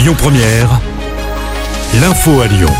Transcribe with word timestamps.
Lyon 0.00 0.14
Première, 0.16 0.80
l'info 2.00 2.40
à 2.40 2.46
Lyon. 2.46 2.70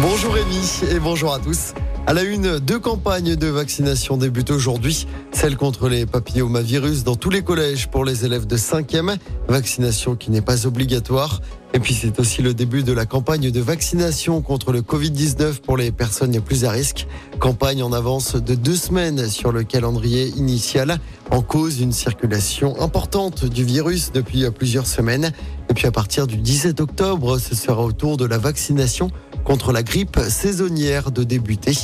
Bonjour 0.00 0.32
Rémi 0.32 0.80
et 0.88 1.00
bonjour 1.00 1.34
à 1.34 1.40
tous. 1.40 1.74
À 2.12 2.14
la 2.14 2.24
une, 2.24 2.58
deux 2.58 2.78
campagnes 2.78 3.36
de 3.36 3.46
vaccination 3.46 4.18
débutent 4.18 4.50
aujourd'hui. 4.50 5.06
Celle 5.32 5.56
contre 5.56 5.88
les 5.88 6.04
papillomavirus 6.04 7.04
dans 7.04 7.16
tous 7.16 7.30
les 7.30 7.40
collèges 7.40 7.88
pour 7.88 8.04
les 8.04 8.26
élèves 8.26 8.46
de 8.46 8.58
5e. 8.58 9.16
Vaccination 9.48 10.14
qui 10.14 10.30
n'est 10.30 10.42
pas 10.42 10.66
obligatoire. 10.66 11.40
Et 11.72 11.78
puis 11.78 11.94
c'est 11.94 12.20
aussi 12.20 12.42
le 12.42 12.52
début 12.52 12.82
de 12.82 12.92
la 12.92 13.06
campagne 13.06 13.50
de 13.50 13.60
vaccination 13.60 14.42
contre 14.42 14.72
le 14.72 14.82
Covid-19 14.82 15.62
pour 15.62 15.78
les 15.78 15.90
personnes 15.90 16.32
les 16.32 16.40
plus 16.40 16.66
à 16.66 16.70
risque. 16.70 17.06
Campagne 17.38 17.82
en 17.82 17.94
avance 17.94 18.36
de 18.36 18.54
deux 18.54 18.76
semaines 18.76 19.30
sur 19.30 19.50
le 19.50 19.62
calendrier 19.62 20.26
initial. 20.36 20.98
En 21.30 21.40
cause 21.40 21.80
une 21.80 21.92
circulation 21.92 22.78
importante 22.78 23.46
du 23.46 23.64
virus 23.64 24.12
depuis 24.12 24.44
plusieurs 24.50 24.86
semaines. 24.86 25.32
Et 25.70 25.72
puis 25.72 25.86
à 25.86 25.90
partir 25.90 26.26
du 26.26 26.36
17 26.36 26.78
octobre, 26.82 27.38
ce 27.38 27.54
sera 27.54 27.82
au 27.82 27.92
tour 27.92 28.18
de 28.18 28.26
la 28.26 28.36
vaccination 28.36 29.10
contre 29.44 29.72
la 29.72 29.82
grippe 29.82 30.18
saisonnière 30.28 31.10
de 31.10 31.24
débuter. 31.24 31.76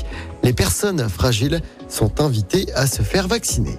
Les 0.43 0.53
personnes 0.53 1.09
fragiles 1.09 1.61
sont 1.89 2.21
invitées 2.21 2.73
à 2.75 2.87
se 2.87 3.03
faire 3.03 3.29
vacciner. 3.29 3.79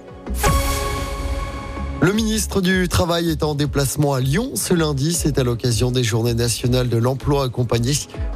Le 2.02 2.14
ministre 2.14 2.62
du 2.62 2.88
Travail 2.88 3.28
est 3.28 3.42
en 3.42 3.54
déplacement 3.54 4.14
à 4.14 4.20
Lyon 4.20 4.52
ce 4.54 4.72
lundi. 4.72 5.12
C'est 5.12 5.38
à 5.38 5.44
l'occasion 5.44 5.90
des 5.90 6.02
Journées 6.02 6.32
nationales 6.32 6.88
de 6.88 6.96
l'emploi 6.96 7.44
accompagné. 7.44 7.92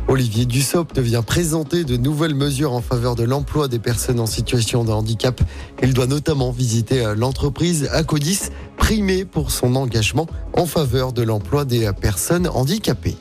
Olivier 0.06 0.44
Dussopt 0.44 0.98
vient 0.98 1.22
présenter 1.22 1.84
de 1.84 1.96
nouvelles 1.96 2.34
mesures 2.34 2.74
en 2.74 2.82
faveur 2.82 3.14
de 3.14 3.24
l'emploi 3.24 3.68
des 3.68 3.78
personnes 3.78 4.20
en 4.20 4.26
situation 4.26 4.84
de 4.84 4.90
handicap. 4.90 5.40
Il 5.82 5.94
doit 5.94 6.06
notamment 6.06 6.50
visiter 6.50 7.14
l'entreprise 7.16 7.88
Acodis, 7.90 8.50
primée 8.76 9.24
pour 9.24 9.50
son 9.50 9.76
engagement 9.76 10.26
en 10.52 10.66
faveur 10.66 11.14
de 11.14 11.22
l'emploi 11.22 11.64
des 11.64 11.90
personnes 11.98 12.48
handicapées. 12.48 13.16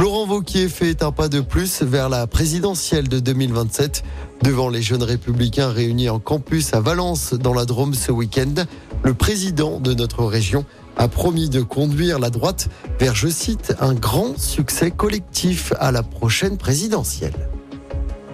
Laurent 0.00 0.24
Vauquier 0.24 0.70
fait 0.70 1.02
un 1.02 1.12
pas 1.12 1.28
de 1.28 1.42
plus 1.42 1.82
vers 1.82 2.08
la 2.08 2.26
présidentielle 2.26 3.06
de 3.06 3.20
2027. 3.20 4.02
Devant 4.42 4.70
les 4.70 4.80
jeunes 4.80 5.02
républicains 5.02 5.68
réunis 5.68 6.08
en 6.08 6.18
campus 6.18 6.72
à 6.72 6.80
Valence 6.80 7.34
dans 7.34 7.52
la 7.52 7.66
Drôme 7.66 7.92
ce 7.92 8.10
week-end, 8.10 8.64
le 9.02 9.12
président 9.12 9.78
de 9.78 9.92
notre 9.92 10.24
région 10.24 10.64
a 10.96 11.06
promis 11.06 11.50
de 11.50 11.60
conduire 11.60 12.18
la 12.18 12.30
droite 12.30 12.70
vers, 12.98 13.14
je 13.14 13.28
cite, 13.28 13.74
un 13.78 13.92
grand 13.92 14.40
succès 14.40 14.90
collectif 14.90 15.74
à 15.78 15.92
la 15.92 16.02
prochaine 16.02 16.56
présidentielle. 16.56 17.50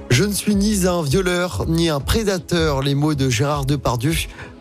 Je 0.08 0.22
ne 0.22 0.32
suis 0.32 0.54
ni 0.54 0.86
un 0.86 1.02
violeur 1.02 1.64
ni 1.66 1.88
un 1.88 1.98
prédateur, 1.98 2.80
les 2.80 2.94
mots 2.94 3.14
de 3.14 3.28
Gérard 3.28 3.66
Depardieu 3.66 4.12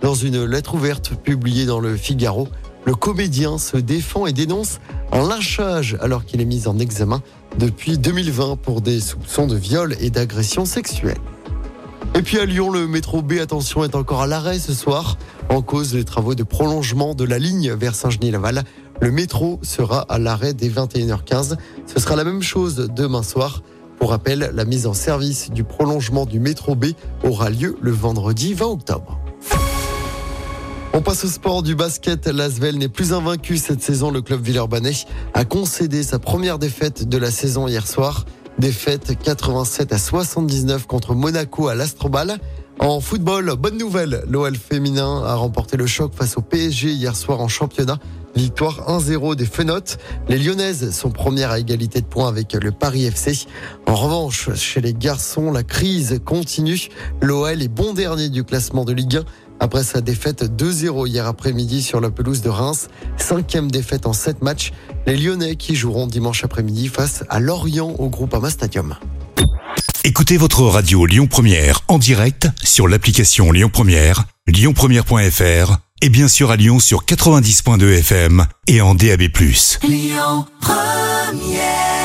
dans 0.01 0.15
une 0.15 0.43
lettre 0.43 0.73
ouverte 0.73 1.13
publiée 1.23 1.67
dans 1.67 1.79
le 1.79 1.97
Figaro. 1.97 2.47
Le 2.85 2.93
comédien 2.93 3.57
se 3.57 3.77
défend 3.77 4.27
et 4.27 4.33
dénonce 4.33 4.79
un 5.11 5.27
lynchage 5.27 5.97
alors 6.01 6.23
qu'il 6.23 6.39
est 6.39 6.45
mis 6.45 6.67
en 6.67 6.77
examen 6.77 7.21
depuis 7.57 7.97
2020 7.97 8.57
pour 8.57 8.81
des 8.81 8.99
soupçons 8.99 9.47
de 9.47 9.55
viol 9.55 9.95
et 9.99 10.11
d'agression 10.11 10.65
sexuelle. 10.65 11.17
Et 12.13 12.21
puis 12.21 12.37
à 12.37 12.45
Lyon, 12.45 12.69
le 12.69 12.87
métro 12.87 13.21
B, 13.21 13.33
attention, 13.41 13.83
est 13.83 13.95
encore 13.95 14.21
à 14.21 14.27
l'arrêt 14.27 14.59
ce 14.59 14.73
soir 14.73 15.17
en 15.49 15.61
cause 15.61 15.93
des 15.93 16.05
travaux 16.05 16.35
de 16.35 16.43
prolongement 16.43 17.15
de 17.15 17.23
la 17.23 17.39
ligne 17.39 17.73
vers 17.73 17.95
Saint-Genis-Laval. 17.95 18.63
Le 19.01 19.11
métro 19.11 19.59
sera 19.63 20.01
à 20.01 20.19
l'arrêt 20.19 20.53
dès 20.53 20.69
21h15. 20.69 21.57
Ce 21.87 21.99
sera 21.99 22.15
la 22.15 22.23
même 22.23 22.41
chose 22.41 22.87
demain 22.95 23.23
soir. 23.23 23.63
Pour 23.99 24.11
rappel, 24.11 24.51
la 24.53 24.65
mise 24.65 24.87
en 24.87 24.93
service 24.93 25.49
du 25.51 25.63
prolongement 25.63 26.25
du 26.25 26.39
métro 26.39 26.75
B 26.75 26.87
aura 27.23 27.49
lieu 27.49 27.75
le 27.81 27.91
vendredi 27.91 28.53
20 28.53 28.65
octobre. 28.65 29.19
On 30.97 31.01
passe 31.01 31.25
au 31.25 31.27
sport 31.27 31.61
du 31.61 31.75
basket. 31.75 32.25
L'Asvel 32.25 32.77
n'est 32.77 32.87
plus 32.87 33.11
invaincu 33.11 33.57
cette 33.57 33.83
saison. 33.83 34.11
Le 34.11 34.21
club 34.21 34.41
Villeurbanais 34.41 34.93
a 35.33 35.43
concédé 35.43 36.03
sa 36.03 36.19
première 36.19 36.57
défaite 36.57 37.09
de 37.09 37.17
la 37.17 37.31
saison 37.31 37.67
hier 37.67 37.85
soir. 37.85 38.23
Défaite 38.59 39.11
87 39.21 39.91
à 39.91 39.97
79 39.97 40.87
contre 40.87 41.13
Monaco 41.13 41.67
à 41.67 41.75
l'Astrobal. 41.75 42.37
En 42.79 43.01
football, 43.01 43.55
bonne 43.57 43.77
nouvelle, 43.77 44.23
l'OL 44.29 44.55
féminin 44.55 45.23
a 45.25 45.35
remporté 45.35 45.75
le 45.75 45.85
choc 45.85 46.13
face 46.13 46.37
au 46.37 46.41
PSG 46.41 46.91
hier 46.91 47.15
soir 47.15 47.41
en 47.41 47.49
championnat. 47.49 47.99
Victoire 48.35 48.89
1-0 48.89 49.35
des 49.35 49.45
Fenotes. 49.45 49.97
Les 50.27 50.37
Lyonnaises 50.37 50.91
sont 50.91 51.09
premières 51.09 51.51
à 51.51 51.59
égalité 51.59 52.01
de 52.01 52.05
points 52.05 52.27
avec 52.27 52.51
le 52.51 52.71
Paris 52.71 53.05
FC. 53.05 53.47
En 53.85 53.95
revanche, 53.95 54.53
chez 54.55 54.81
les 54.81 54.93
garçons, 54.93 55.51
la 55.51 55.63
crise 55.63 56.19
continue. 56.25 56.89
L'OL 57.21 57.61
est 57.61 57.69
bon 57.69 57.93
dernier 57.93 58.27
du 58.27 58.43
classement 58.43 58.83
de 58.83 58.91
Ligue 58.91 59.17
1 59.17 59.23
après 59.65 59.83
sa 59.83 59.99
défaite 59.99 60.43
2-0 60.43 61.07
hier 61.07 61.25
après-midi 61.25 61.81
sur 61.81 61.99
la 61.99 62.11
pelouse 62.11 62.41
de 62.41 62.49
Reims. 62.49 62.87
Cinquième 63.17 63.71
défaite 63.71 64.05
en 64.05 64.13
sept 64.13 64.43
matchs. 64.43 64.71
Les 65.07 65.17
Lyonnais 65.17 65.55
qui 65.55 65.75
joueront 65.75 66.05
dimanche 66.05 66.43
après-midi 66.43 66.87
face 66.87 67.23
à 67.29 67.39
Lorient 67.39 67.89
au 67.97 68.09
Groupama 68.09 68.51
Stadium. 68.51 68.95
Écoutez 70.03 70.37
votre 70.37 70.61
radio 70.61 71.07
Lyon 71.07 71.25
Première 71.25 71.81
en 71.87 71.97
direct 71.97 72.47
sur 72.63 72.87
l'application 72.87 73.51
Lyon 73.51 73.71
Première, 73.73 74.25
lyonpremière.fr 74.45 75.77
et 76.01 76.09
bien 76.09 76.27
sûr 76.27 76.51
à 76.51 76.57
Lyon 76.57 76.79
sur 76.79 77.03
90.2 77.03 77.99
FM 77.99 78.45
et 78.67 78.81
en 78.81 78.93
DAB+. 78.93 79.23
Lyon 79.83 80.45
Première 80.61 82.04